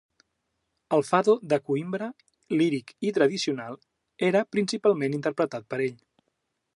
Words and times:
El 0.95 1.03
fado 1.09 1.35
de 1.51 1.59
Coïmbra, 1.67 2.07
líric 2.61 2.89
i 3.09 3.13
tradicional, 3.19 3.79
era 4.31 4.45
principalment 4.57 5.17
interpretat 5.19 5.73
per 5.75 5.81
ell. 5.89 5.99